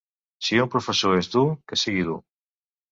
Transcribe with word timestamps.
Si 0.47 0.57
un 0.63 0.71
professor 0.77 1.21
és 1.21 1.31
dur, 1.37 1.45
que 1.69 1.81
sigui 1.85 2.11
dur. 2.11 2.19